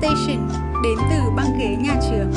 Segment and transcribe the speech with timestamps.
[0.00, 0.48] Station
[0.82, 2.32] đến từ băng ghế nhà trường.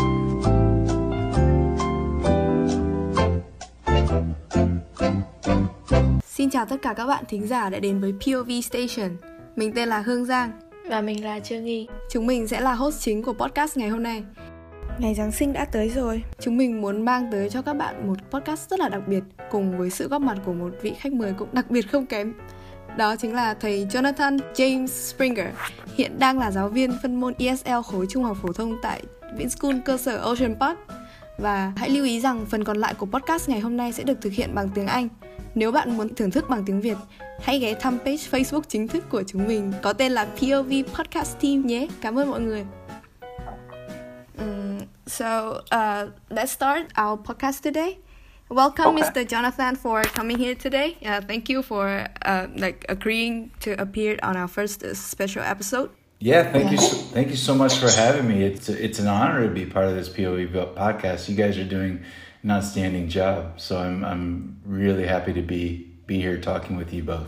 [6.26, 9.18] Xin chào tất cả các bạn thính giả đã đến với POV Station.
[9.56, 10.52] Mình tên là Hương Giang
[10.90, 11.88] và mình là Trương Nghi.
[12.12, 14.24] Chúng mình sẽ là host chính của podcast ngày hôm nay.
[15.00, 16.24] Ngày Giáng sinh đã tới rồi.
[16.40, 19.78] Chúng mình muốn mang tới cho các bạn một podcast rất là đặc biệt cùng
[19.78, 22.34] với sự góp mặt của một vị khách mời cũng đặc biệt không kém.
[23.00, 25.48] Đó chính là thầy Jonathan James Springer,
[25.96, 29.04] hiện đang là giáo viên phân môn ESL khối trung học phổ thông tại
[29.38, 30.80] VinSchool cơ sở Ocean Park.
[31.38, 34.22] Và hãy lưu ý rằng phần còn lại của podcast ngày hôm nay sẽ được
[34.22, 35.10] thực hiện bằng tiếng Anh.
[35.56, 36.98] Nếu bạn muốn thưởng thức bằng tiếng Việt,
[37.42, 41.40] hãy ghé thăm page Facebook chính thức của chúng mình có tên là POV Podcast
[41.42, 41.88] Team nhé.
[42.02, 42.66] Cảm ơn mọi người.
[44.38, 47.96] Um, so uh, let's start our podcast today.
[48.50, 49.04] Welcome, okay.
[49.04, 49.28] Mr.
[49.28, 50.98] Jonathan, for coming here today.
[51.06, 55.92] Uh, thank you for uh, like agreeing to appear on our first uh, special episode.
[56.20, 58.44] Yeah, thank you, so, thank you so much for having me.
[58.44, 61.30] It's it's an honor to be part of this POV podcast.
[61.30, 62.04] You guys are doing
[62.42, 67.04] an outstanding job, so I'm I'm really happy to be be here talking with you
[67.04, 67.28] both.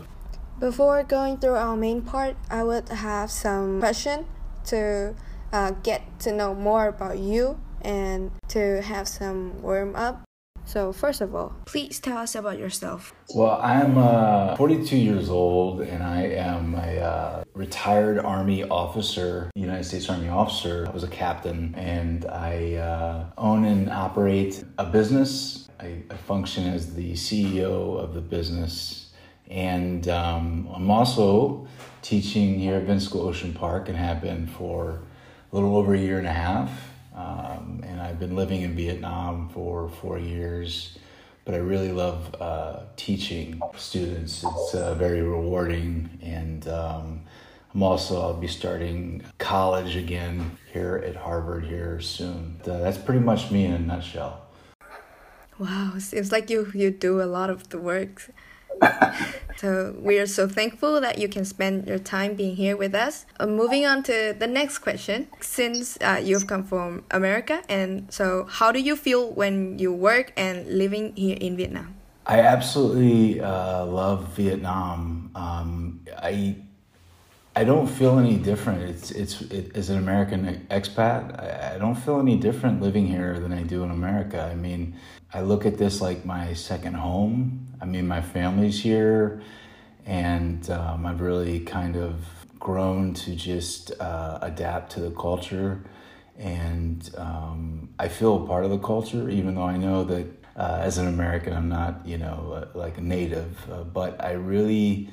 [0.58, 4.26] Before going through our main part, I would have some question
[4.66, 5.14] to
[5.52, 10.22] uh, get to know more about you and to have some warm up.
[10.64, 13.12] So, first of all, please tell us about yourself.
[13.34, 19.84] Well, I'm uh, 42 years old and I am a uh, retired Army officer, United
[19.84, 20.86] States Army officer.
[20.88, 25.68] I was a captain and I uh, own and operate a business.
[25.80, 29.10] I, I, function as the CEO of the business.
[29.50, 31.66] And um, I'm also
[32.02, 35.02] teaching here at VinSchool Ocean Park and have been for
[35.50, 39.48] a little over a year and a half um, and I've been living in Vietnam
[39.50, 40.98] for four years.
[41.44, 44.44] But I really love uh, teaching students.
[44.44, 47.22] It's uh, very rewarding, and um,
[47.74, 52.60] I'm also I'll be starting college again here at Harvard here soon.
[52.64, 54.42] Uh, that's pretty much me in a nutshell.
[55.58, 58.30] Wow, seems like you you do a lot of the work.
[59.56, 63.26] so we are so thankful that you can spend your time being here with us.
[63.38, 68.46] Uh, moving on to the next question, since uh, you've come from America, and so
[68.48, 71.94] how do you feel when you work and living here in Vietnam?
[72.26, 75.30] I absolutely uh, love Vietnam.
[75.34, 76.56] Um, I
[77.54, 78.82] I don't feel any different.
[78.82, 83.38] It's it's it, as an American expat, I, I don't feel any different living here
[83.38, 84.40] than I do in America.
[84.50, 84.94] I mean,
[85.34, 87.66] I look at this like my second home.
[87.82, 89.42] I mean, my family's here,
[90.06, 92.14] and um, I've really kind of
[92.60, 95.82] grown to just uh, adapt to the culture.
[96.38, 100.26] And um, I feel part of the culture, even though I know that
[100.56, 103.58] uh, as an American, I'm not, you know, uh, like a native.
[103.68, 105.10] Uh, but I really,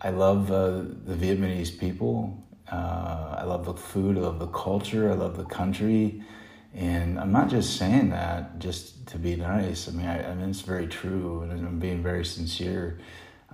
[0.00, 2.44] I love uh, the Vietnamese people.
[2.70, 4.18] Uh, I love the food.
[4.18, 5.08] I love the culture.
[5.12, 6.20] I love the country.
[6.74, 9.88] And I'm not just saying that just to be nice.
[9.88, 12.98] I mean, I, I mean it's very true, and I'm being very sincere.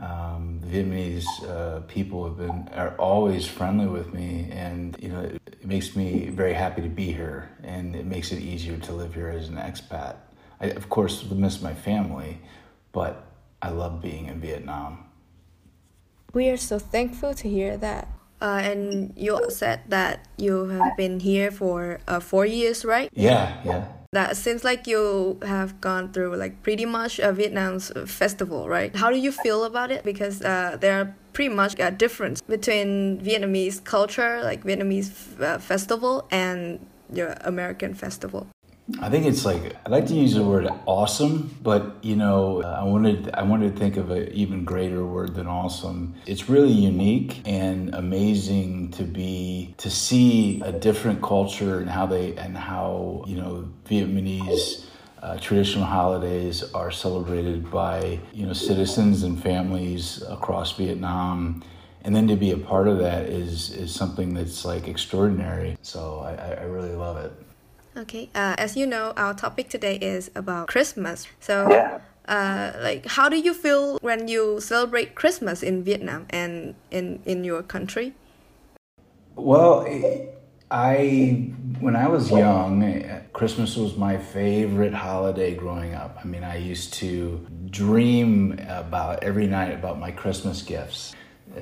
[0.01, 5.21] Um, the Vietnamese uh, people have been are always friendly with me, and you know
[5.21, 8.93] it, it, makes me very happy to be here, and it makes it easier to
[8.93, 10.17] live here as an expat.
[10.61, 12.41] I, of course, would miss my family,
[12.91, 13.25] but
[13.63, 15.05] I love being in Vietnam.
[16.33, 18.09] We are so thankful to hear that.
[18.44, 23.09] Uh, and you said that you have been here for uh, four years, right?
[23.15, 23.88] Yeah, yeah.
[24.12, 28.94] That seems like you have gone through like pretty much a Vietnam's festival, right?
[28.94, 30.05] How do you feel about it?
[30.05, 36.28] Because uh, there are pretty much a difference between Vietnamese culture, like Vietnamese uh, festival,
[36.31, 38.47] and your American festival.
[39.00, 42.84] I think it's like I like to use the word awesome, but you know, I
[42.84, 46.15] wanted I wanted to think of an even greater word than awesome.
[46.27, 52.37] It's really unique and amazing to be to see a different culture and how they
[52.37, 54.84] and how you know Vietnamese.
[55.23, 61.64] Uh, traditional holidays are celebrated by you know citizens and families across Vietnam,
[62.03, 65.79] and then to be a part of that is is something that's like extraordinary.
[65.81, 67.32] So I, I really love it.
[67.96, 71.29] Okay, uh, as you know, our topic today is about Christmas.
[71.38, 72.00] So, yeah.
[72.26, 77.44] uh, like, how do you feel when you celebrate Christmas in Vietnam and in in
[77.44, 78.14] your country?
[79.37, 79.87] Well,
[80.73, 82.82] I when I was young,
[83.32, 86.19] Christmas was my favorite holiday growing up.
[86.20, 91.14] I mean, I used to dream about every night about my Christmas gifts.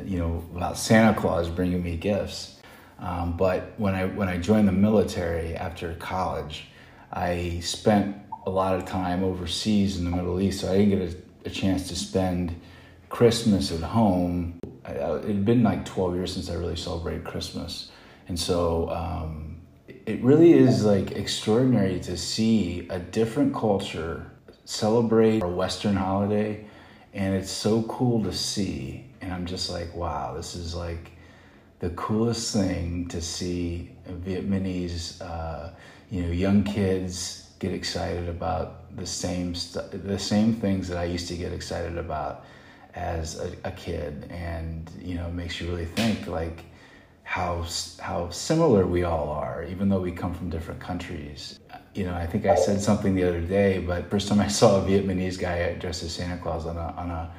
[0.07, 2.62] You know, about Santa Claus bringing me gifts.
[3.03, 6.69] Um, but when I when I joined the military after college,
[7.13, 8.17] I spent
[8.47, 11.51] a lot of time overseas in the Middle East, so I didn't get a, a
[11.51, 12.55] chance to spend
[13.09, 14.59] Christmas at home.
[14.85, 17.91] I, it had been like 12 years since I really celebrated Christmas,
[18.29, 19.61] And so um,
[20.07, 24.33] it really is like extraordinary to see a different culture
[24.65, 26.65] celebrate a Western holiday.
[27.15, 29.05] And it's so cool to see.
[29.21, 31.13] And I'm just like, wow, this is like
[31.83, 35.71] the coolest thing to see Vietnamese, uh,
[36.13, 39.53] you know, young kids get excited about the same
[39.93, 42.45] the same things that I used to get excited about
[42.95, 46.61] as a, a kid, and you know, makes you really think like
[47.25, 47.67] how
[47.99, 51.59] how similar we all are, even though we come from different countries.
[51.95, 54.81] You know, I think I said something the other day, but first time I saw
[54.81, 57.33] a Vietnamese guy dressed as Santa Claus on a on a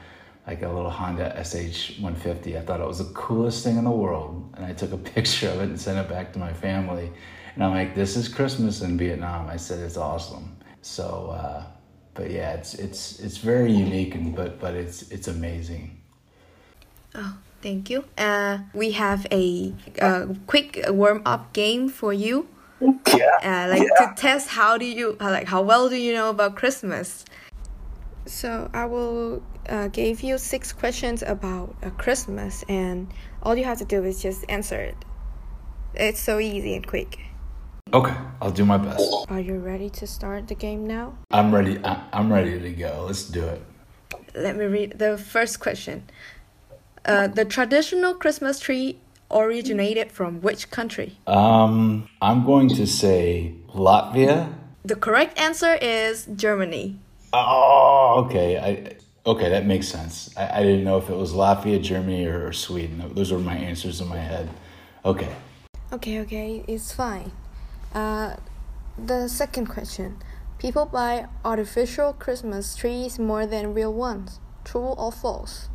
[0.46, 2.58] like a little Honda SH 150.
[2.58, 5.50] I thought it was the coolest thing in the world, and I took a picture
[5.50, 7.12] of it and sent it back to my family.
[7.56, 11.64] And I'm like, "This is Christmas in Vietnam." I said, "It's awesome." So, uh,
[12.14, 16.02] but yeah, it's it's it's very unique, and but but it's it's amazing.
[17.16, 18.06] Oh, thank you.
[18.18, 22.48] Uh, we have a, a quick warm up game for you.
[22.82, 23.38] Yeah.
[23.42, 24.08] Uh, like yeah.
[24.08, 27.24] to test how do you like how well do you know about Christmas?
[28.26, 33.08] So I will uh, give you six questions about uh, Christmas, and
[33.42, 34.96] all you have to do is just answer it.
[35.96, 37.20] It's so easy and quick.
[37.94, 39.26] Okay, I'll do my best.
[39.30, 41.16] Are you ready to start the game now?
[41.32, 41.80] I'm ready.
[41.84, 43.06] I, I'm ready to go.
[43.06, 43.62] Let's do it.
[44.34, 46.04] Let me read the first question.
[47.06, 48.98] Uh, the traditional Christmas tree
[49.30, 51.18] originated from which country?
[51.28, 54.54] Um, I'm going to say Latvia.
[54.86, 57.00] The correct answer is Germany.
[57.32, 58.58] Oh, okay.
[58.58, 58.96] I
[59.26, 60.34] okay, that makes sense.
[60.38, 63.12] I, I didn't know if it was Latvia, Germany, or, or Sweden.
[63.14, 64.50] Those were my answers in my head.
[65.06, 65.34] Okay.
[65.92, 67.32] Okay, okay, it's fine.
[67.94, 68.38] Uh,
[68.98, 70.18] the second question
[70.64, 74.40] People buy artificial Christmas trees more than real ones.
[74.64, 75.68] True or false?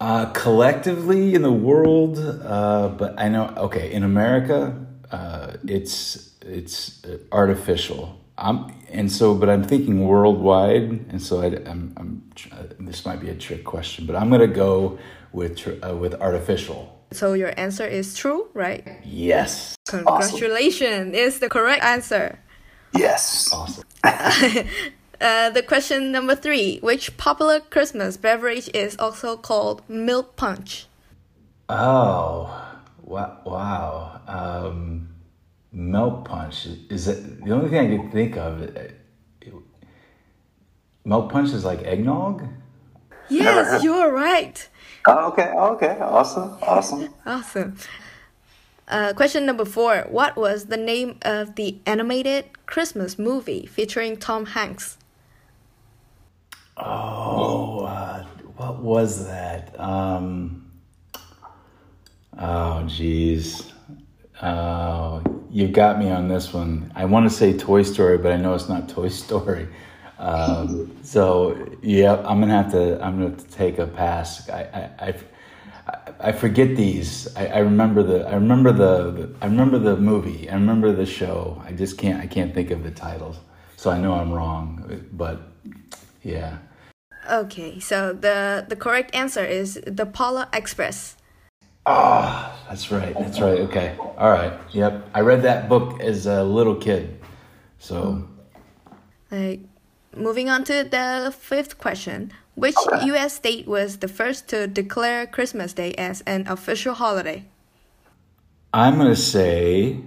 [0.00, 3.52] Uh, collectively in the world, uh, but I know.
[3.58, 8.18] Okay, in America, uh, it's it's artificial.
[8.40, 13.20] I'm and so, but I'm thinking worldwide, and so I, am I'm, I'm this might
[13.20, 14.98] be a trick question, but I'm gonna go
[15.32, 16.98] with tr- uh, with artificial.
[17.12, 18.86] So your answer is true, right?
[19.04, 19.76] Yes.
[19.88, 22.38] Congratulations, is the correct answer.
[22.94, 23.52] Yes.
[23.52, 23.84] Awesome.
[25.20, 30.86] Uh, the question number three: Which popular Christmas beverage is also called milk punch?
[31.68, 32.48] Oh,
[33.02, 33.38] wow!
[33.44, 34.20] Wow.
[34.26, 35.10] Um,
[35.72, 38.62] milk punch is it the only thing I could think of?
[38.62, 39.00] It,
[39.40, 39.54] it,
[41.04, 42.46] milk punch is like eggnog.
[43.28, 44.68] Yes, you're right.
[45.06, 45.48] Oh, okay.
[45.48, 45.98] Okay.
[46.00, 46.58] Awesome.
[46.62, 47.14] Awesome.
[47.24, 47.76] Awesome.
[48.88, 54.46] Uh, question number four: What was the name of the animated Christmas movie featuring Tom
[54.46, 54.98] Hanks?
[56.76, 58.24] Oh, uh,
[58.56, 59.78] what was that?
[59.78, 60.70] Um,
[62.38, 63.72] oh, geez.
[64.42, 66.92] Oh, you got me on this one.
[66.94, 69.68] I want to say Toy Story, but I know it's not Toy Story.
[70.18, 73.02] Um, so yeah, I'm gonna have to.
[73.02, 74.48] I'm gonna have to take a pass.
[74.50, 75.14] I I,
[75.88, 75.98] I,
[76.28, 77.34] I forget these.
[77.36, 78.28] I, I remember the.
[78.28, 79.34] I remember the.
[79.40, 80.48] I remember the movie.
[80.50, 81.62] I remember the show.
[81.66, 82.22] I just can't.
[82.22, 83.38] I can't think of the titles.
[83.76, 85.06] So I know I'm wrong.
[85.12, 85.40] But
[86.22, 86.58] yeah.
[87.30, 91.16] Okay, so the the correct answer is the Polar Express.
[91.92, 93.14] Ah, oh, that's right.
[93.18, 93.58] That's right.
[93.60, 93.96] Okay.
[93.98, 94.52] All right.
[94.70, 95.10] Yep.
[95.12, 97.18] I read that book as a little kid.
[97.78, 98.28] So.
[99.30, 99.60] Like,
[100.16, 102.32] moving on to the fifth question.
[102.54, 103.06] Which Okay.
[103.06, 103.34] U.S.
[103.34, 107.46] state was the first to declare Christmas Day as an official holiday?
[108.72, 109.98] I'm gonna say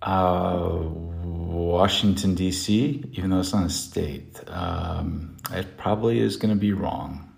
[0.00, 0.80] uh,
[1.24, 4.40] Washington D.C., even though it's not a state.
[4.48, 7.30] Um, it probably is gonna be wrong.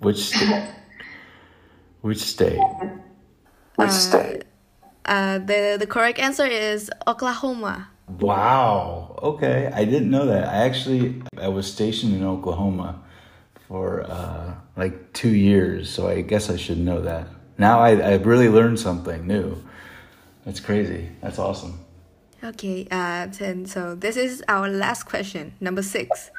[0.00, 0.70] Which state?
[2.04, 2.60] Which state?
[3.76, 4.42] Which state?
[5.06, 7.88] Uh, the the correct answer is Oklahoma.
[8.20, 9.18] Wow.
[9.22, 10.44] Okay, I didn't know that.
[10.46, 13.00] I actually I was stationed in Oklahoma
[13.66, 17.26] for uh, like two years, so I guess I should know that.
[17.56, 19.64] Now I I really learned something new.
[20.44, 21.08] That's crazy.
[21.22, 21.80] That's awesome.
[22.44, 26.30] Okay, uh, and so this is our last question, number six.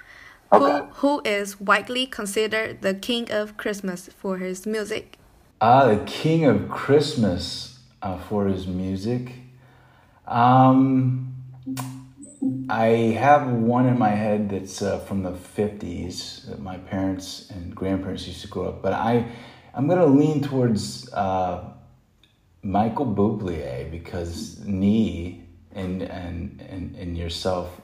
[0.53, 0.61] Okay.
[0.61, 5.17] Who who is widely considered the king of Christmas for his music?
[5.61, 9.31] Ah, the king of Christmas uh, for his music.
[10.27, 11.33] Um,
[12.69, 17.73] I have one in my head that's uh, from the '50s that my parents and
[17.73, 18.81] grandparents used to grow up.
[18.81, 19.25] But I,
[19.73, 21.63] I'm gonna lean towards uh,
[22.61, 27.79] Michael Bublé because Nghi and and and and yourself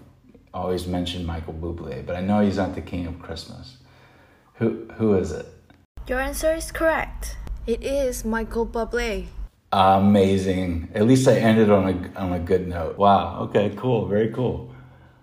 [0.54, 3.78] always mention Michael Bublé, but I know he's not the king of Christmas.
[4.56, 5.46] Who who is it?
[6.08, 7.38] Your answer is correct.
[7.68, 9.28] It is Michael Bublé.
[9.72, 10.90] Amazing.
[10.96, 12.98] At least I ended on a on a good note.
[12.98, 13.42] Wow.
[13.44, 13.72] Okay.
[13.78, 14.08] Cool.
[14.08, 14.74] Very cool.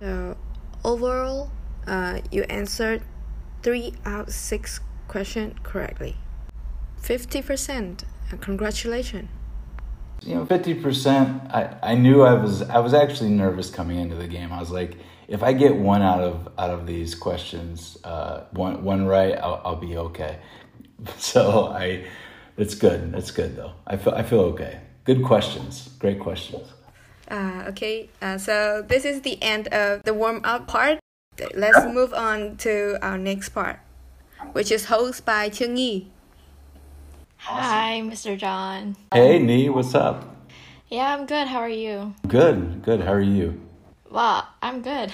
[0.00, 0.36] So
[0.84, 1.50] overall,
[1.86, 3.02] uh, you answered
[3.62, 6.16] three out of six questions correctly.
[6.96, 8.04] Fifty percent.
[8.40, 9.28] Congratulations.
[10.22, 11.42] You know, fifty percent.
[11.50, 14.52] I I knew I was I was actually nervous coming into the game.
[14.52, 18.84] I was like, if I get one out of out of these questions, uh, one
[18.84, 20.38] one right, I'll, I'll be okay.
[21.18, 22.04] So I,
[22.58, 23.14] it's good.
[23.14, 23.72] It's good though.
[23.86, 24.80] I feel I feel okay.
[25.04, 25.88] Good questions.
[25.98, 26.68] Great questions.
[27.30, 30.98] Uh, okay, uh, so this is the end of the warm up part.
[31.54, 33.80] Let's move on to our next part,
[34.52, 36.06] which is hosted by Chương Nghi.
[37.36, 38.36] Hi, Mr.
[38.36, 38.96] John.
[39.12, 40.24] Hey, Nghi, what's up?
[40.88, 41.46] Yeah, I'm good.
[41.48, 42.14] How are you?
[42.26, 43.00] Good, good.
[43.02, 43.60] How are you?
[44.10, 45.12] Well, I'm good.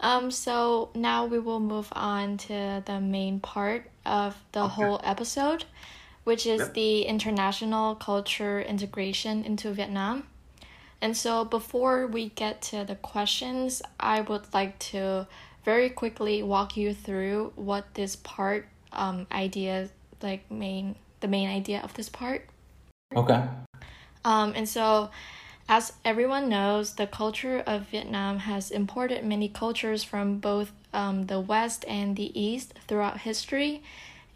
[0.00, 4.74] Um, so now we will move on to the main part of the okay.
[4.74, 5.64] whole episode,
[6.24, 6.74] which is yep.
[6.74, 10.24] the international culture integration into Vietnam.
[11.00, 15.26] And so before we get to the questions, I would like to
[15.64, 19.88] very quickly walk you through what this part um idea
[20.22, 22.48] like main the main idea of this part.
[23.14, 23.42] Okay.
[24.24, 25.10] Um and so
[25.70, 31.38] as everyone knows, the culture of Vietnam has imported many cultures from both um, the
[31.38, 33.80] West and the East throughout history,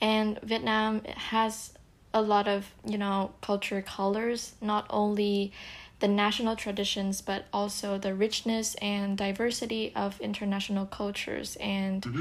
[0.01, 1.73] and Vietnam has
[2.15, 5.53] a lot of you know culture colors, not only
[6.01, 12.21] the national traditions but also the richness and diversity of international cultures and mm-hmm.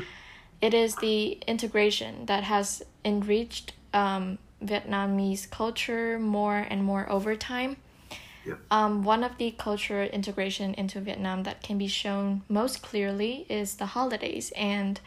[0.62, 7.76] it is the integration that has enriched um, Vietnamese culture more and more over time
[8.70, 13.76] um, one of the cultural integration into Vietnam that can be shown most clearly is
[13.76, 15.00] the holidays, and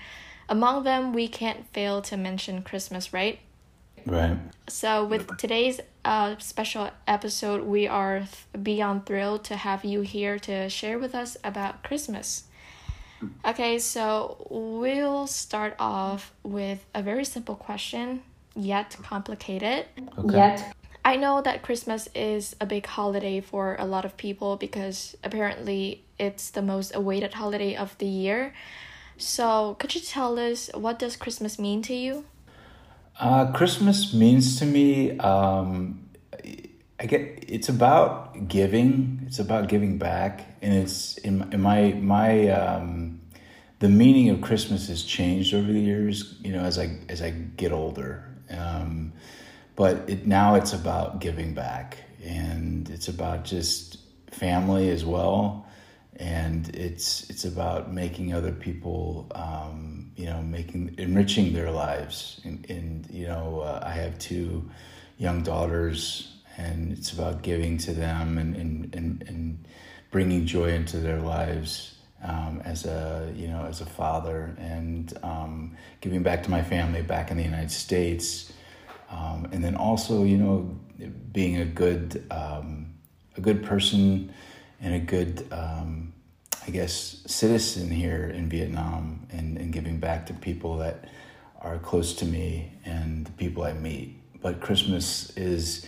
[0.48, 3.38] among them we can't fail to mention Christmas, right?
[4.06, 4.38] Right.
[4.68, 10.38] So with today's uh, special episode, we are th- beyond thrilled to have you here
[10.40, 12.44] to share with us about Christmas.
[13.44, 18.22] Okay, so we'll start off with a very simple question,
[18.54, 19.86] yet complicated.
[20.18, 20.36] Okay.
[20.36, 25.16] Yet I know that Christmas is a big holiday for a lot of people because
[25.24, 28.54] apparently it's the most awaited holiday of the year.
[29.16, 32.24] So, could you tell us what does Christmas mean to you?
[33.18, 36.08] Uh, Christmas means to me, um,
[36.98, 39.22] I get it's about giving.
[39.26, 43.20] It's about giving back, and it's in, in my my um,
[43.78, 46.36] the meaning of Christmas has changed over the years.
[46.42, 48.24] You know, as I as I get older.
[48.50, 49.12] Um,
[49.76, 53.98] but it, now it's about giving back and it's about just
[54.30, 55.65] family as well
[56.18, 62.40] and it's it's about making other people um, you know making enriching their lives.
[62.44, 64.68] And, and you know uh, I have two
[65.18, 69.68] young daughters and it's about giving to them and and, and, and
[70.10, 75.76] bringing joy into their lives um, as a you know as a father and um,
[76.00, 78.52] giving back to my family back in the United States.
[79.10, 80.76] Um, and then also you know
[81.32, 82.94] being a good um,
[83.36, 84.32] a good person
[84.80, 86.12] and a good um,
[86.66, 91.08] I guess citizen here in Vietnam and, and giving back to people that
[91.60, 94.16] are close to me and the people I meet.
[94.40, 95.86] But Christmas is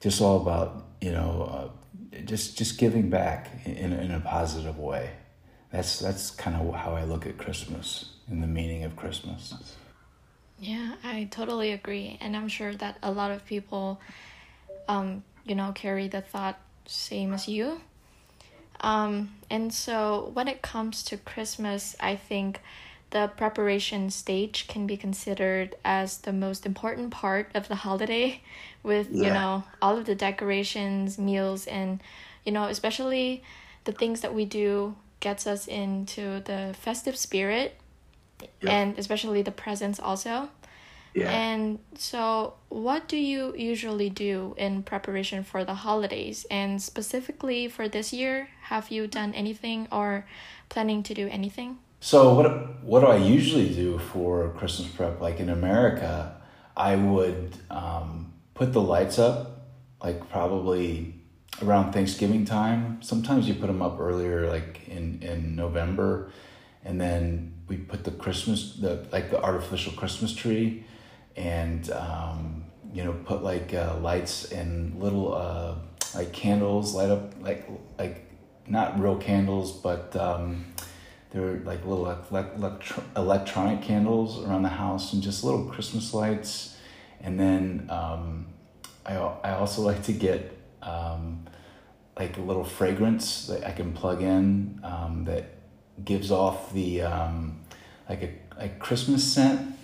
[0.00, 1.72] just all about you know
[2.14, 5.10] uh, just just giving back in, in a positive way.
[5.72, 9.54] That's that's kind of how I look at Christmas and the meaning of Christmas.
[10.58, 12.18] Yeah, I totally agree.
[12.20, 13.98] And I'm sure that a lot of people,
[14.88, 17.80] um, you know, carry the thought same as you.
[18.80, 22.60] Um, and so when it comes to Christmas, I think
[23.10, 28.42] the preparation stage can be considered as the most important part of the holiday
[28.82, 29.26] with, yeah.
[29.26, 32.00] you know, all of the decorations, meals, and,
[32.44, 33.42] you know, especially
[33.84, 37.76] the things that we do gets us into the festive spirit
[38.60, 38.70] yeah.
[38.70, 40.48] and especially the presents also.
[41.14, 41.30] Yeah.
[41.30, 46.46] And so, what do you usually do in preparation for the holidays?
[46.50, 50.26] And specifically for this year, have you done anything or
[50.68, 51.78] planning to do anything?
[52.00, 55.20] So, what what do I usually do for Christmas prep?
[55.20, 56.40] Like in America,
[56.76, 59.66] I would um, put the lights up,
[60.02, 61.14] like probably
[61.60, 63.02] around Thanksgiving time.
[63.02, 66.30] Sometimes you put them up earlier, like in in November
[66.84, 70.84] and then we put the Christmas the like the artificial Christmas tree,
[71.36, 75.74] and um, you know put like uh, lights and little uh,
[76.14, 77.68] like candles light up like
[77.98, 78.26] like
[78.66, 80.64] not real candles but um,
[81.30, 86.76] there were like little electro- electronic candles around the house and just little Christmas lights,
[87.20, 88.46] and then um,
[89.06, 91.46] I, I also like to get um,
[92.18, 95.56] like a little fragrance that I can plug in um, that
[96.04, 97.60] gives off the um,
[98.08, 99.76] like a like Christmas scent,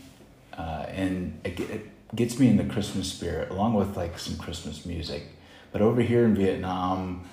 [0.56, 4.86] uh, and it, it gets me in the Christmas spirit along with like some Christmas
[4.86, 5.25] music.
[5.72, 7.28] But over here in Vietnam,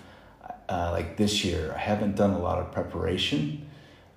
[0.67, 3.69] uh, like this year, I haven't done a lot of preparation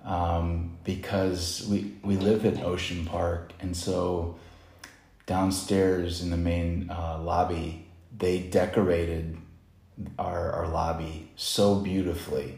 [0.03, 4.37] um, because we we live at Ocean Park, and so
[5.25, 7.87] downstairs in the main uh, lobby,
[8.17, 9.37] they decorated
[10.17, 12.57] our our lobby so beautifully,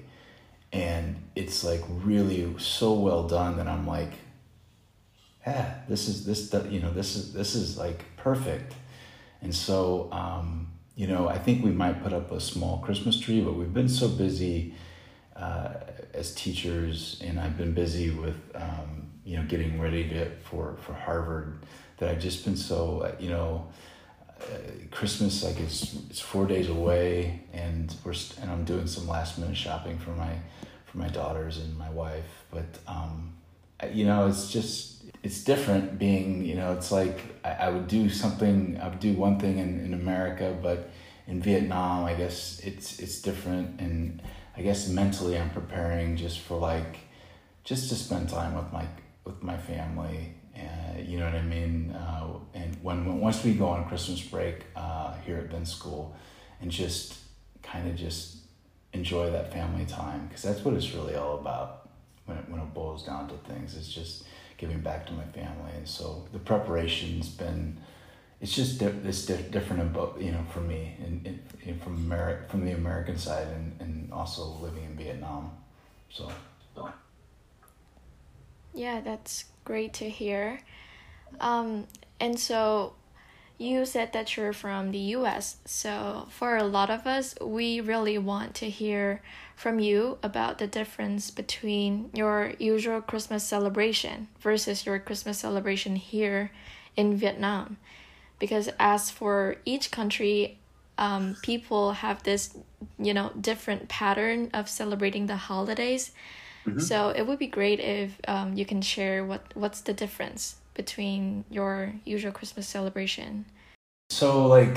[0.71, 4.13] and it's like really so well done that I'm like,
[5.49, 8.73] yeah, this is this you know this is this is like perfect,
[9.41, 10.09] and so.
[10.11, 13.73] Um, you know, I think we might put up a small Christmas tree, but we've
[13.73, 14.73] been so busy
[15.33, 15.75] uh,
[16.13, 20.91] as teachers, and I've been busy with um, you know getting ready to, for for
[20.91, 21.65] Harvard
[21.97, 23.69] that I've just been so you know.
[24.41, 29.07] Uh, Christmas, like it's it's four days away, and we're st- and I'm doing some
[29.07, 30.33] last minute shopping for my
[30.85, 32.45] for my daughters and my wife.
[32.51, 33.33] But um,
[33.91, 38.09] you know, it's just it's different being you know it's like I, I would do
[38.09, 40.89] something I would do one thing in, in America, but
[41.27, 44.21] in Vietnam, I guess it's it's different and
[44.57, 46.97] I guess mentally I'm preparing just for like
[47.63, 48.85] just to spend time with my
[49.25, 50.33] with my family.
[50.55, 51.91] and you know what I mean?
[51.91, 56.11] Uh, and when, when once we go on Christmas break uh, here at VinSchool,
[56.61, 57.17] and just
[57.61, 58.37] kind of just
[58.93, 61.89] enjoy that family time because that's what it's really all about
[62.25, 63.77] when it, when it boils down to things.
[63.77, 64.23] It's just
[64.59, 67.77] giving back to my family, and so the preparation's been
[68.41, 72.47] it's just di- it's di- different about you know for me and, and from Ameri-
[72.49, 75.51] from the American side and, and also living in Vietnam,
[76.09, 76.31] so.
[78.73, 80.61] Yeah, that's great to hear.
[81.41, 81.87] Um,
[82.19, 82.93] and so
[83.59, 85.57] you said that you're from the US.
[85.65, 89.21] So for a lot of us, we really want to hear
[89.55, 96.51] from you about the difference between your usual Christmas celebration versus your Christmas celebration here
[96.95, 97.77] in Vietnam
[98.39, 100.57] because as for each country
[100.97, 102.57] um, people have this
[102.97, 106.11] you know different pattern of celebrating the holidays
[106.65, 106.79] mm-hmm.
[106.79, 111.43] so it would be great if um, you can share what what's the difference between
[111.49, 113.45] your usual christmas celebration?
[114.09, 114.75] So like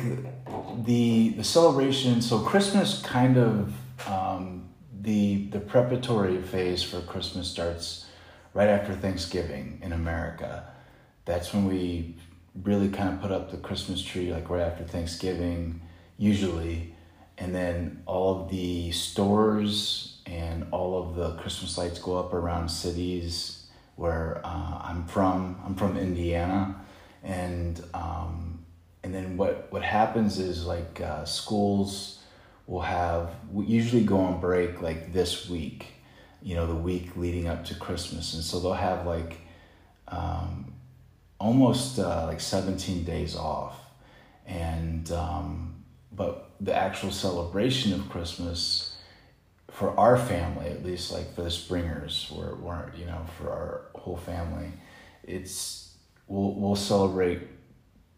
[0.84, 3.72] the the celebration so christmas kind of
[4.06, 4.68] um,
[5.00, 8.06] the the preparatory phase for christmas starts
[8.52, 10.52] right after thanksgiving in america.
[11.24, 12.16] That's when we
[12.62, 15.80] really kind of put up the Christmas tree like right after Thanksgiving,
[16.18, 16.94] usually,
[17.38, 22.68] and then all of the stores and all of the Christmas lights go up around
[22.68, 23.61] cities
[23.96, 25.60] where uh, I'm from.
[25.64, 26.76] I'm from Indiana,
[27.22, 28.64] and um,
[29.02, 32.20] and then what what happens is like uh, schools
[32.66, 35.86] will have we usually go on break like this week,
[36.42, 39.38] you know, the week leading up to Christmas, and so they'll have like.
[40.08, 40.72] Um,
[41.42, 43.76] almost uh, like 17 days off.
[44.46, 48.91] And, um, but the actual celebration of Christmas
[49.72, 53.86] for our family, at least like for the Springers, we're, we're you know, for our
[53.94, 54.70] whole family,
[55.24, 55.94] it's,
[56.26, 57.40] we'll, we'll celebrate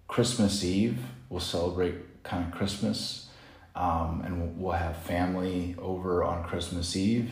[0.09, 3.29] Christmas Eve, we'll celebrate kind of Christmas,
[3.77, 7.31] um, and we'll have family over on Christmas Eve.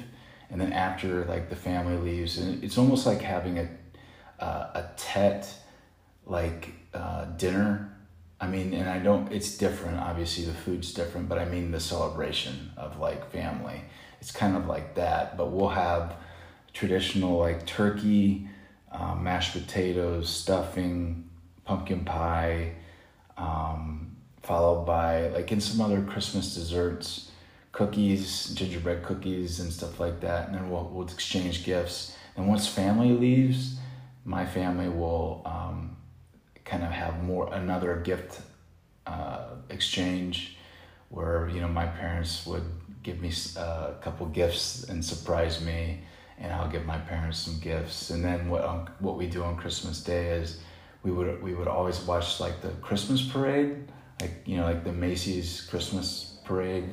[0.50, 3.68] And then after like the family leaves, and it's almost like having a,
[4.38, 5.52] uh, a tet
[6.26, 7.96] like uh, dinner.
[8.40, 9.98] I mean, and I don't, it's different.
[9.98, 13.82] Obviously, the food's different, but I mean the celebration of like family.
[14.22, 16.14] It's kind of like that, but we'll have
[16.72, 18.48] traditional like turkey,
[18.92, 21.28] um, mashed potatoes, stuffing,
[21.64, 22.74] pumpkin pie,
[23.36, 27.32] um, followed by like in some other Christmas desserts,
[27.72, 30.46] cookies, gingerbread cookies, and stuff like that.
[30.46, 32.16] And then we'll, we'll exchange gifts.
[32.36, 33.80] And once family leaves,
[34.24, 35.96] my family will um,
[36.64, 38.40] kind of have more another gift
[39.04, 40.58] uh, exchange
[41.12, 42.64] where you know my parents would
[43.02, 46.00] give me uh, a couple gifts and surprise me
[46.38, 49.56] and I'll give my parents some gifts and then what um, what we do on
[49.56, 50.60] Christmas Day is
[51.02, 53.76] we would we would always watch like the Christmas parade
[54.20, 56.88] like you know like the Macy's Christmas parade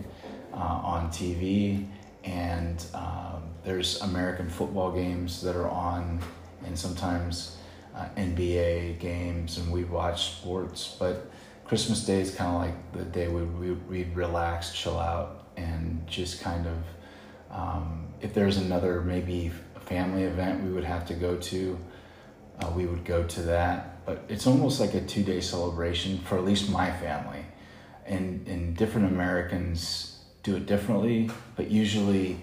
[0.53, 0.57] uh,
[0.93, 1.87] on TV
[2.25, 6.21] and um, there's American football games that are on
[6.65, 7.57] and sometimes
[7.95, 10.95] uh, NBA games and we watch sports.
[10.99, 11.31] But
[11.69, 16.41] Christmas Day is kind of like the day we, we, relax, chill out, and just
[16.41, 16.77] kind of,
[17.55, 19.51] um, if there's another maybe
[19.81, 21.77] family event we would have to go to,
[22.59, 24.03] uh, we would go to that.
[24.03, 27.45] But it's almost like a two day celebration for at least my family.
[28.05, 32.37] and and different Americans do it differently, but usually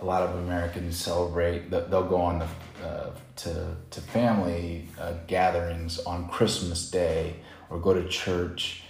[0.00, 1.70] a lot of Americans celebrate.
[1.70, 2.48] They'll go on the
[2.84, 7.36] uh, to to family uh, gatherings on Christmas Day
[7.72, 8.82] or go to church.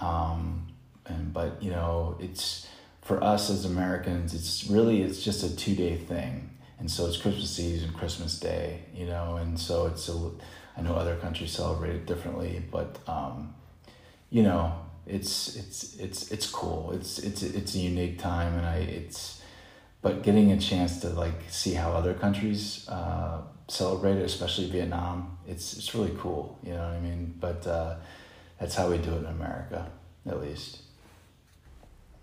[0.00, 0.66] Um,
[1.06, 2.68] and but you know, it's
[3.00, 7.16] for us as Americans, it's really it's just a two day thing, and so it's
[7.16, 8.80] Christmas Eve and Christmas Day.
[8.94, 10.30] You know, and so it's a.
[10.76, 13.54] I know other countries celebrate it differently, but um,
[14.30, 14.74] you know,
[15.06, 16.90] it's it's it's it's cool.
[16.92, 19.40] It's it's it's a unique time, and I it's
[20.02, 25.38] but getting a chance to like see how other countries uh, celebrate it, especially Vietnam,
[25.46, 26.58] it's it's really cool.
[26.62, 27.34] You know what I mean?
[27.38, 27.96] But uh,
[28.64, 29.90] that's how we do it in America,
[30.26, 30.78] at least.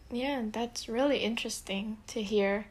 [0.10, 2.65] Yeah, that's really interesting to hear,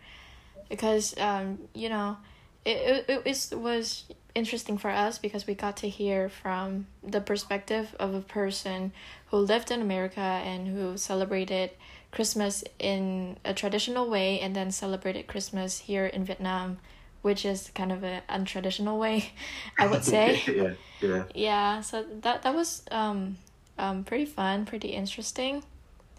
[0.68, 2.16] because um, you know,
[2.64, 7.94] it it, it was interesting for us because we got to hear from the perspective
[8.00, 8.90] of a person
[9.26, 11.70] who lived in America and who celebrated
[12.10, 16.78] Christmas in a traditional way and then celebrated Christmas here in Vietnam,
[17.22, 19.30] which is kind of an untraditional way,
[19.78, 20.42] I would say.
[20.48, 20.74] yeah,
[21.08, 21.24] yeah.
[21.36, 23.36] Yeah, so that that was um
[23.80, 25.62] um pretty fun, pretty interesting.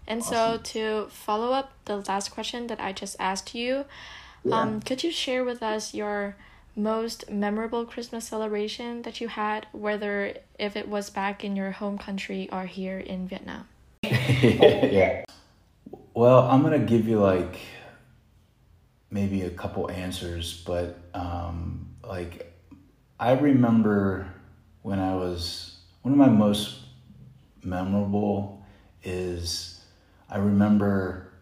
[0.06, 0.34] And awesome.
[0.34, 3.84] so to follow up the last question that I just asked you,
[4.44, 4.60] yeah.
[4.60, 6.36] um could you share with us your
[6.74, 11.98] most memorable Christmas celebration that you had, whether if it was back in your home
[11.98, 13.68] country or here in Vietnam?
[14.02, 15.24] yeah.
[16.14, 17.58] Well, I'm gonna give you like
[19.10, 22.52] maybe a couple answers, but um, like
[23.20, 24.26] I remember
[24.82, 26.81] when I was one of my most
[27.62, 28.62] memorable
[29.02, 29.80] is
[30.28, 31.32] I remember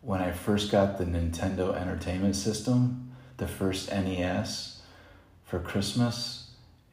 [0.00, 4.82] when I first got the Nintendo Entertainment System, the first NES
[5.44, 6.50] for Christmas,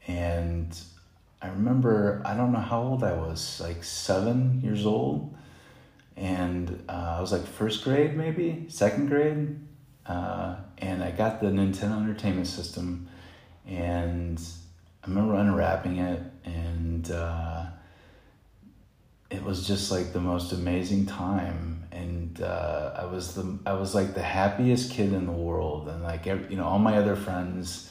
[0.07, 0.79] and
[1.41, 5.35] I remember I don't know how old I was, like seven years old
[6.21, 9.59] and uh, I was like first grade, maybe second grade,
[10.05, 13.07] uh, and I got the Nintendo Entertainment System,
[13.67, 14.39] and
[15.03, 17.50] I remember unwrapping it, and uh,
[19.31, 23.95] it was just like the most amazing time, and uh, I was the I was
[23.95, 27.15] like the happiest kid in the world, and like every, you know all my other
[27.15, 27.87] friends.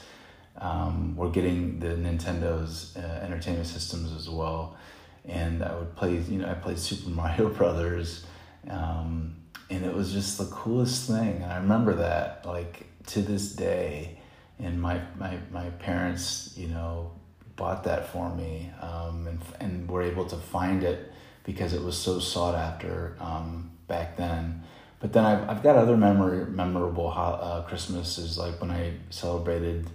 [0.58, 4.76] Um, were getting the Nintendo's uh, entertainment systems as well
[5.24, 8.24] and I would play, you know, I played Super Mario Brothers,
[8.68, 9.36] um,
[9.68, 11.42] and it was just the coolest thing.
[11.42, 14.18] And I remember that, like to this day,
[14.58, 17.12] and my my my parents, you know,
[17.56, 21.09] bought that for me, um, and and were able to find it
[21.52, 24.62] because it was so sought after um, back then.
[25.00, 29.90] But then I've, I've got other memory, memorable uh, Christmases, like when I celebrated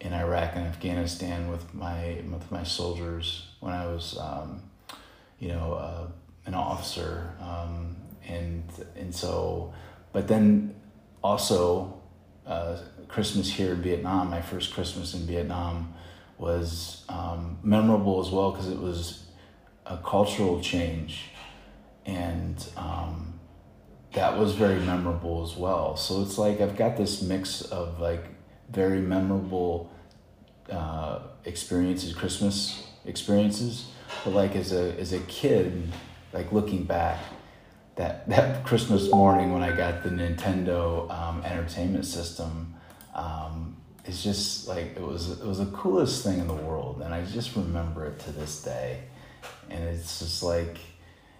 [0.00, 4.62] in Iraq and Afghanistan with my with my soldiers when I was, um,
[5.38, 6.06] you know, uh,
[6.46, 8.64] an officer, um, and
[8.96, 9.72] and so,
[10.12, 10.74] but then
[11.22, 12.00] also
[12.46, 14.30] uh, Christmas here in Vietnam.
[14.30, 15.94] My first Christmas in Vietnam
[16.38, 19.26] was um, memorable as well because it was
[19.90, 21.24] a cultural change,
[22.06, 23.40] and um,
[24.12, 25.96] that was very memorable as well.
[25.96, 28.24] So it's like I've got this mix of like
[28.70, 29.90] very memorable
[30.70, 33.90] uh, experiences, Christmas experiences.
[34.24, 35.92] But like as a as a kid,
[36.32, 37.18] like looking back,
[37.96, 42.74] that that Christmas morning when I got the Nintendo um, Entertainment System,
[43.12, 47.12] um, it's just like it was it was the coolest thing in the world, and
[47.12, 49.02] I just remember it to this day.
[49.68, 50.78] And it's just like,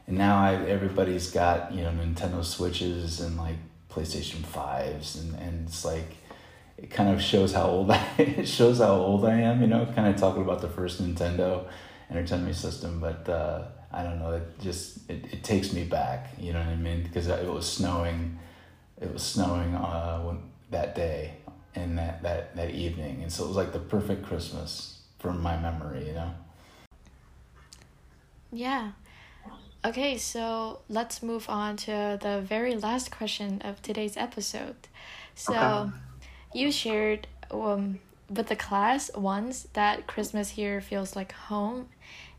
[0.06, 3.56] and now I, everybody's got you know Nintendo Switches and like
[3.90, 6.16] PlayStation Fives, and and it's like
[6.78, 9.60] it kind of shows how old I it shows how old I am.
[9.60, 11.66] You know, kind of talking about the first Nintendo
[12.10, 14.32] entertainment system, but uh, I don't know.
[14.32, 16.30] It just it, it takes me back.
[16.38, 17.02] You know what I mean?
[17.02, 18.38] Because it was snowing.
[19.00, 20.38] It was snowing uh, when,
[20.70, 21.32] that day
[21.74, 25.56] and that, that that evening, and so it was like the perfect Christmas from my
[25.58, 26.06] memory.
[26.08, 26.34] You know.
[28.52, 28.92] Yeah.
[29.84, 34.76] Okay, so let's move on to the very last question of today's episode.
[35.34, 35.56] So.
[35.56, 35.92] Okay
[36.52, 41.88] you shared um, with the class once that Christmas here feels like home,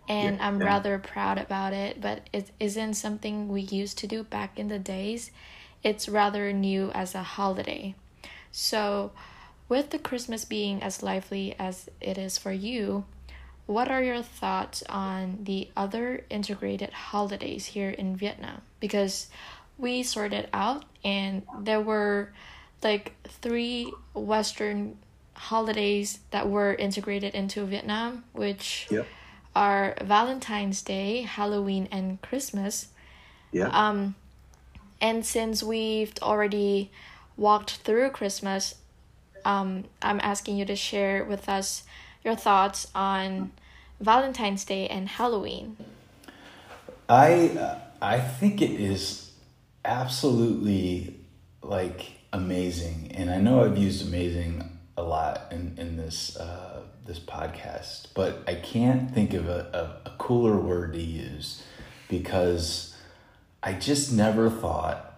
[0.07, 4.23] and yeah, I'm rather proud about it, but it isn't something we used to do
[4.23, 5.31] back in the days.
[5.83, 7.95] It's rather new as a holiday.
[8.51, 9.11] So,
[9.69, 13.05] with the Christmas being as lively as it is for you,
[13.65, 18.61] what are your thoughts on the other integrated holidays here in Vietnam?
[18.79, 19.27] Because
[19.77, 22.33] we sorted out and there were
[22.83, 24.97] like three Western
[25.33, 29.07] holidays that were integrated into Vietnam, which yep.
[29.55, 32.87] are Valentine's Day, Halloween, and Christmas.
[33.51, 33.67] Yeah.
[33.67, 34.15] Um,
[34.99, 36.91] and since we've already
[37.37, 38.75] walked through Christmas,
[39.43, 41.83] um, I'm asking you to share with us
[42.23, 43.51] your thoughts on
[43.99, 45.77] Valentine's Day and Halloween.
[47.09, 49.31] I I think it is
[49.83, 51.19] absolutely
[51.61, 57.19] like amazing, and I know I've used amazing a lot in in this uh, this
[57.19, 61.63] podcast, but I can't think of a, a, a cooler word to use
[62.07, 62.95] because
[63.63, 65.13] I just never thought,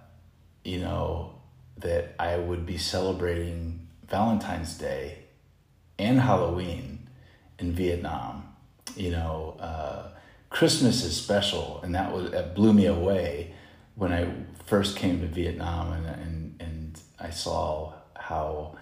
[0.63, 1.35] you know,
[1.77, 5.19] that I would be celebrating Valentine's Day
[5.97, 6.92] and Halloween
[7.59, 8.53] in Vietnam.
[8.95, 10.09] You know, uh,
[10.49, 13.53] Christmas is special, and that was that blew me away
[13.95, 14.27] when I
[14.65, 18.77] first came to Vietnam, and and, and I saw how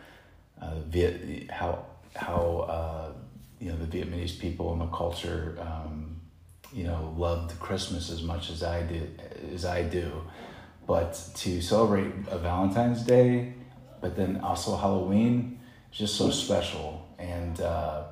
[0.62, 3.14] uh, Viet how how uh,
[3.60, 6.20] you know the Vietnamese people and the culture um,
[6.74, 9.22] you know loved Christmas as much as I did
[9.54, 10.12] as I do,
[10.88, 13.54] but to celebrate a Valentine's Day,
[14.02, 15.60] but then also Halloween,
[15.92, 17.08] just so special.
[17.18, 18.04] And uh,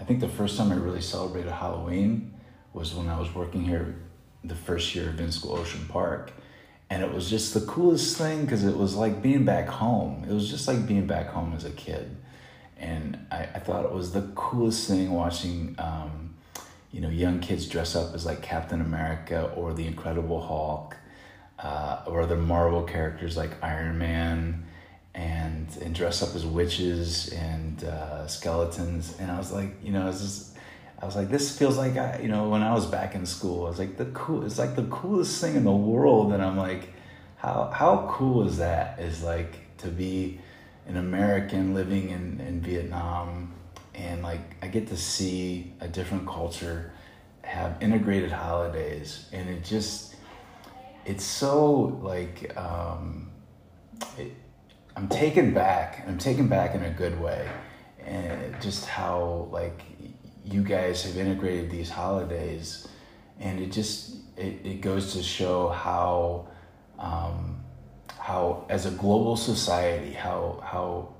[0.00, 2.32] I think the first time I really celebrated Halloween
[2.72, 3.96] was when I was working here
[4.42, 6.32] the first year of VinSchool Ocean Park.
[6.88, 10.24] And it was just the coolest thing because it was like being back home.
[10.28, 12.16] It was just like being back home as a kid.
[12.78, 16.34] And I, I thought it was the coolest thing watching, um,
[16.90, 20.96] you know, young kids dress up as like Captain America or the Incredible Hulk
[21.58, 24.66] uh, or the Marvel characters like Iron Man
[25.14, 29.16] and and dress up as witches and uh, skeletons.
[29.18, 30.56] And I was like, you know, it's just,
[31.00, 33.66] I was like, this feels like I, you know, when I was back in school,
[33.66, 34.44] I was like the cool.
[34.44, 36.92] It's like the coolest thing in the world, and I'm like,
[37.36, 39.00] how how cool is that?
[39.00, 40.40] Is like to be
[40.86, 43.54] an American living in in Vietnam,
[43.94, 46.92] and like I get to see a different culture,
[47.42, 50.14] have integrated holidays, and it just,
[51.04, 52.56] it's so like.
[52.56, 53.30] Um,
[54.96, 56.04] I'm taken back.
[56.06, 57.48] I'm taken back in a good way,
[58.04, 59.82] and just how like
[60.44, 62.88] you guys have integrated these holidays,
[63.38, 66.48] and it just it, it goes to show how
[66.98, 67.60] um,
[68.20, 71.14] how as a global society how how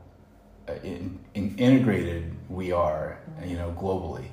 [0.69, 4.27] uh, in, in integrated we are you know globally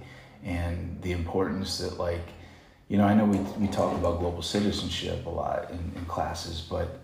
[0.44, 2.28] and the importance that like
[2.90, 6.62] you know i know we, we talk about global citizenship a lot in, in classes
[6.70, 7.00] but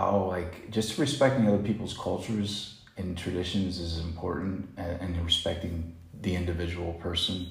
[0.00, 6.34] how like just respecting other people's cultures and traditions is important and, and respecting the
[6.34, 7.46] individual person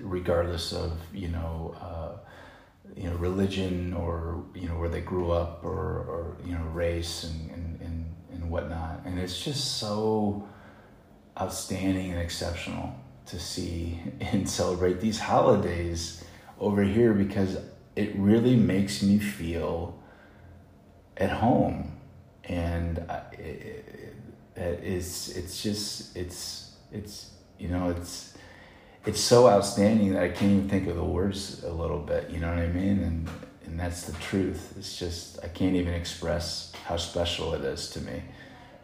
[0.00, 2.12] regardless of you know uh,
[2.94, 7.24] you know religion or you know where they grew up or, or you know race
[7.24, 9.00] and, and, and, and whatnot.
[9.06, 10.46] And it's just so
[11.40, 12.94] outstanding and exceptional
[13.26, 16.22] to see and celebrate these holidays
[16.60, 17.56] over here because
[17.96, 19.97] it really makes me feel
[21.18, 21.92] at home,
[22.44, 22.98] and
[23.32, 24.14] it,
[24.56, 28.34] it, it's it's just it's it's you know it's
[29.04, 32.30] it's so outstanding that I can't even think of the words a little bit.
[32.30, 33.02] You know what I mean?
[33.02, 33.28] And
[33.64, 34.74] and that's the truth.
[34.78, 38.22] It's just I can't even express how special it is to me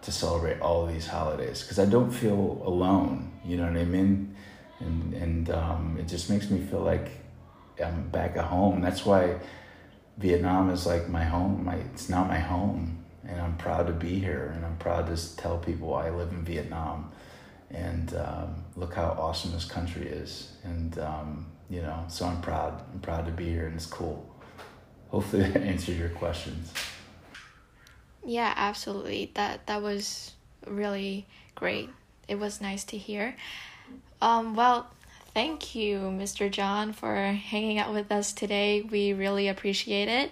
[0.02, 3.32] to celebrate all these holidays because I don't feel alone.
[3.44, 4.36] You know what I mean?
[4.80, 7.10] And and um, it just makes me feel like
[7.82, 8.80] I'm back at home.
[8.80, 9.36] That's why
[10.18, 11.64] Vietnam is like my home.
[11.64, 15.36] My it's not my home, and I'm proud to be here, and I'm proud to
[15.36, 17.10] tell people I live in Vietnam,
[17.70, 22.82] and um, look how awesome this country is, and um, you know, so I'm proud.
[22.92, 24.28] I'm proud to be here, and it's cool.
[25.08, 26.72] Hopefully, that answered your questions.
[28.24, 29.32] Yeah, absolutely.
[29.34, 30.32] That that was
[30.66, 31.90] really great.
[32.28, 33.36] It was nice to hear.
[34.22, 34.90] Um, well,
[35.34, 36.48] Thank you, Mr.
[36.48, 38.82] John, for hanging out with us today.
[38.82, 40.30] We really appreciate it.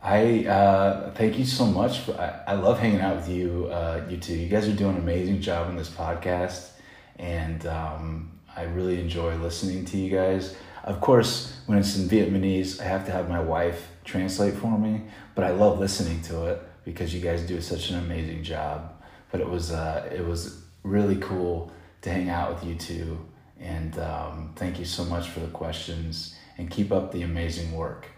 [0.00, 2.08] I uh, thank you so much.
[2.10, 4.36] I, I love hanging out with you, uh, you two.
[4.36, 6.68] You guys are doing an amazing job on this podcast,
[7.16, 10.54] and um, I really enjoy listening to you guys.
[10.84, 15.02] Of course, when it's in Vietnamese, I have to have my wife translate for me,
[15.34, 19.02] but I love listening to it because you guys do such an amazing job.
[19.32, 23.18] But it was uh, it was really cool to hang out with you two
[23.60, 28.08] and um, thank you so much for the questions and keep up the amazing work.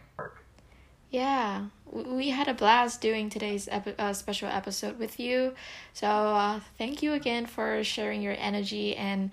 [1.10, 5.54] Yeah, we had a blast doing today's epi- uh, special episode with you.
[5.94, 9.30] So, uh, thank you again for sharing your energy and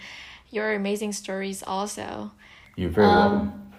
[0.51, 2.31] your amazing stories, also.
[2.77, 3.71] You're very um, welcome.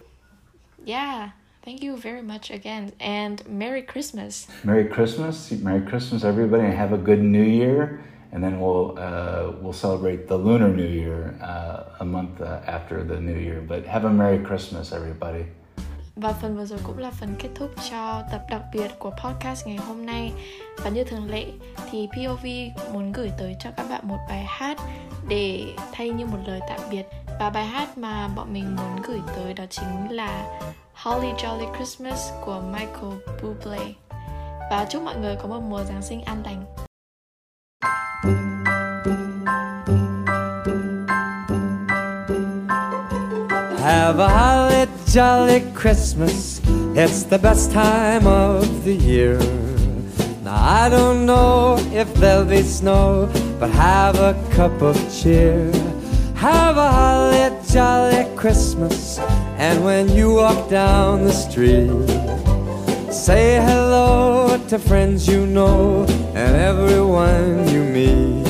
[0.84, 1.30] Yeah,
[1.62, 2.92] thank you very much again.
[3.00, 4.46] And Merry Christmas.
[4.62, 5.50] Merry Christmas.
[5.50, 10.28] Merry Christmas, everybody, and have a good new year and then we'll uh, we'll celebrate
[10.28, 13.60] the Lunar New Year uh, a month uh, after the New Year.
[13.60, 15.44] But have a Merry Christmas, everybody.
[16.16, 19.66] và phần vừa rồi cũng là phần kết thúc cho tập đặc biệt của podcast
[19.66, 20.32] ngày hôm nay
[20.84, 21.46] và như thường lệ
[21.90, 22.46] thì POV
[22.92, 24.78] muốn gửi tới cho các bạn một bài hát
[25.28, 27.06] để thay như một lời tạm biệt
[27.40, 30.60] và bài hát mà bọn mình muốn gửi tới đó chính là
[30.94, 33.94] Holly Jolly Christmas của Michael Bublé
[34.70, 36.64] và chúc mọi người có một mùa Giáng sinh an lành.
[43.86, 46.60] Have a holly jolly Christmas.
[46.94, 49.38] It's the best time of the year.
[50.42, 55.70] Now I don't know if there'll be snow, but have a cup of cheer.
[56.34, 59.18] Have a holly jolly Christmas.
[59.58, 61.90] And when you walk down the street,
[63.16, 68.46] say hello to friends you know and everyone you meet.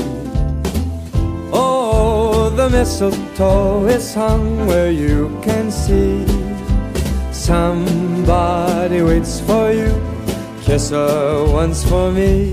[1.53, 6.27] Oh, the mistletoe is hung where you can see.
[7.33, 9.95] Somebody waits for you.
[10.63, 12.51] Kiss her once for me.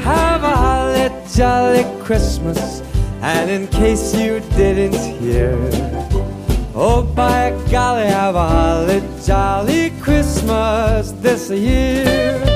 [0.00, 2.80] Have a holly jolly Christmas.
[3.20, 5.54] And in case you didn't hear,
[6.74, 12.55] oh by golly, have a holly jolly Christmas this year.